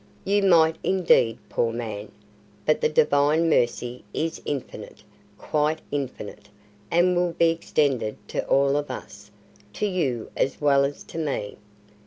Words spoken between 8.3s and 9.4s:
all of us